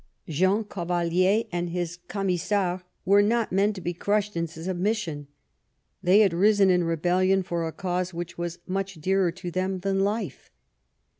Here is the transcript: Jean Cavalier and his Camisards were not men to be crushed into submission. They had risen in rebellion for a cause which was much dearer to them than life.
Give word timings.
Jean 0.27 0.63
Cavalier 0.63 1.43
and 1.51 1.69
his 1.69 1.99
Camisards 2.07 2.81
were 3.05 3.21
not 3.21 3.51
men 3.51 3.71
to 3.71 3.79
be 3.81 3.93
crushed 3.93 4.35
into 4.35 4.63
submission. 4.63 5.27
They 6.01 6.21
had 6.21 6.33
risen 6.33 6.71
in 6.71 6.83
rebellion 6.85 7.43
for 7.43 7.67
a 7.67 7.71
cause 7.71 8.11
which 8.11 8.35
was 8.35 8.57
much 8.65 8.95
dearer 8.95 9.31
to 9.33 9.51
them 9.51 9.81
than 9.81 9.99
life. 9.99 10.49